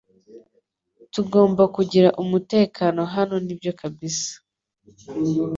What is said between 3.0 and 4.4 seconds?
hano nibyo kabisa